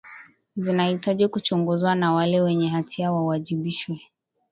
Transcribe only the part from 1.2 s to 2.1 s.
kuchunguzwa